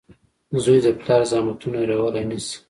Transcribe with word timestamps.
•زوی 0.63 0.79
د 0.85 0.87
پلار 0.99 1.21
زحمتونه 1.31 1.77
هېرولی 1.81 2.23
نه 2.29 2.37
شي. 2.45 2.57